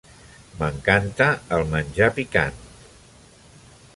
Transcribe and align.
M'encanta 0.61 1.27
el 1.57 1.67
menjar 1.75 2.09
picant! 2.17 2.59